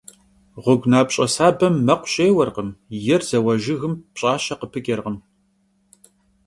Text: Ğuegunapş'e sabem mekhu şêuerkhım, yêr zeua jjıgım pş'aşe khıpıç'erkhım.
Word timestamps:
Ğuegunapş'e 0.63 1.25
sabem 1.35 1.75
mekhu 1.87 2.07
şêuerkhım, 2.13 2.69
yêr 3.05 3.21
zeua 3.29 3.55
jjıgım 3.61 3.93
pş'aşe 4.13 4.55
khıpıç'erkhım. 4.59 5.17